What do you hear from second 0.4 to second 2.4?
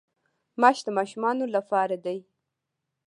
ماش د ماشومانو لپاره دي.